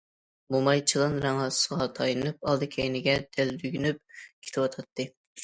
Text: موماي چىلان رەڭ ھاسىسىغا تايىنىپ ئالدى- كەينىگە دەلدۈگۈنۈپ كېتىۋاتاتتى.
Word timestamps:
موماي 0.53 0.79
چىلان 0.91 1.17
رەڭ 1.25 1.37
ھاسىسىغا 1.41 1.87
تايىنىپ 1.99 2.49
ئالدى- 2.49 2.71
كەينىگە 2.77 3.17
دەلدۈگۈنۈپ 3.37 4.19
كېتىۋاتاتتى. 4.27 5.09